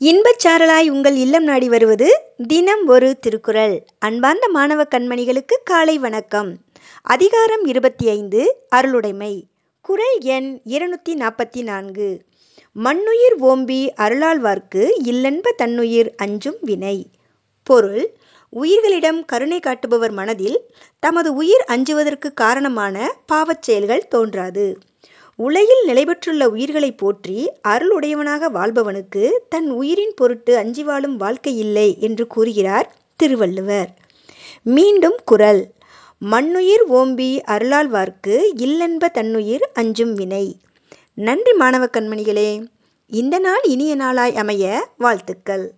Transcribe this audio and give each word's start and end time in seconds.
இன்பச் 0.00 0.46
சாரலாய் 0.46 0.88
உங்கள் 0.88 1.14
இல்லம் 1.14 1.42
நாடி 1.42 1.68
வருவது 1.68 2.22
தினம் 2.46 2.86
ஒரு 2.86 3.18
திருக்குறள். 3.18 3.84
அன்பார்ந்த 3.98 4.48
மாணவ 4.48 4.84
கண்மணிகளுக்கு 4.84 5.56
காலை 5.64 5.98
வணக்கம். 5.98 6.56
அதிகாரம் 7.02 7.64
இருபத்தி 7.64 8.08
ஐந்து 8.08 8.56
அருளுடைமை. 8.68 9.44
குறள் 9.80 10.18
எண் 10.18 10.60
இருநூற்றி 10.64 11.14
நாற்பத்தி 11.14 11.62
நான்கு 11.62 12.22
மண்ணுயிர் 12.72 13.36
ஓம்பி 13.40 13.88
அருளாழ்வார்க்கு 13.96 14.90
இல்லென்ப 15.04 15.52
தன்னுயிர் 15.56 16.14
அஞ்சும் 16.16 16.58
வினை. 16.60 17.06
பொருள் 17.62 18.16
உயிர்களிடம் 18.50 19.24
கருணை 19.24 19.60
காட்டுபவர் 19.60 20.10
மனதில் 20.10 20.70
தமது 20.98 21.34
உயிர் 21.34 21.64
அஞ்சுவதற்கு 21.68 22.34
காரணமான 22.34 23.14
பாவச் 23.26 23.62
செயல்கள் 23.62 24.08
தோன்றாது. 24.08 24.78
உலகில் 25.36 25.84
நிலைபெற்றுள்ள 25.86 26.48
உயிர்களை 26.48 26.92
போற்றி 26.92 27.50
அருளுடையவனாக 27.68 28.48
வாழ்பவனுக்கு 28.48 29.30
தன் 29.48 29.70
உயிரின் 29.70 30.12
பொருட்டு 30.16 30.56
அஞ்சி 30.56 30.82
வாழும் 30.82 31.16
வாழ்க்கை 31.16 31.58
இல்லை 31.58 31.96
என்று 32.00 32.26
கூறுகிறார் 32.26 32.94
திருவள்ளுவர். 33.16 33.94
மீண்டும் 34.62 35.18
குரல். 35.24 35.72
மண்ணுயிர் 36.18 36.84
ஓம்பி 36.90 37.40
அருளாழ்வார்க்கு 37.46 38.36
இல்லென்ப 38.56 39.08
தன்னுயிர் 39.08 39.70
அஞ்சும் 39.74 40.14
வினை. 40.14 40.58
நன்றி 41.14 41.52
மாணவ 41.52 41.88
கண்மணிகளே. 41.92 42.66
இந்த 43.06 43.38
நாள் 43.38 43.62
இனிய 43.62 43.94
நாளாய் 43.94 44.36
அமைய 44.36 44.88
வாழ்த்துக்கள். 44.98 45.72